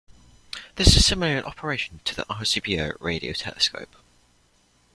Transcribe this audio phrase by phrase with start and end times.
[0.77, 3.97] This is similar in operation to the Arecibo Radio Telescope.